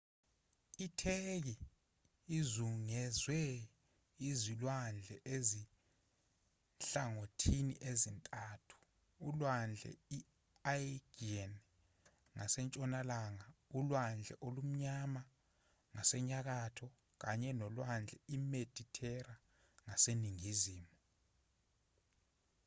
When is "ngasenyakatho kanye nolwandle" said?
15.93-18.17